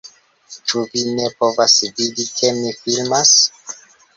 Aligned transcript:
Ĉu 0.69 0.81
vi 0.93 1.03
ne 1.19 1.27
povas 1.41 1.75
vidi, 2.01 2.27
ke 2.39 2.51
mi 2.63 2.73
filmas? 2.81 3.37